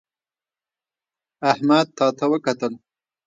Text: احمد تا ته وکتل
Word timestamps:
احمد 1.51 1.87
تا 1.97 2.07
ته 2.17 2.25
وکتل 2.31 2.73